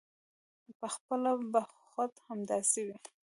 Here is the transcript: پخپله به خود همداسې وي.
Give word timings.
پخپله 0.79 1.31
به 1.51 1.61
خود 1.75 2.11
همداسې 2.27 2.79
وي. 2.85 2.97